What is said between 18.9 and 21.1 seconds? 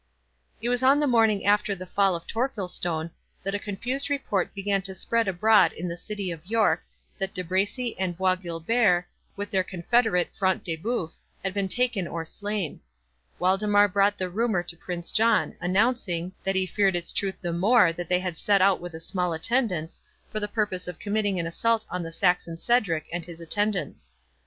a small attendance, for the purpose of